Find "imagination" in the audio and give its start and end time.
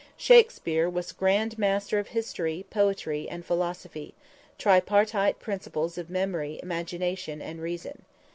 6.63-7.39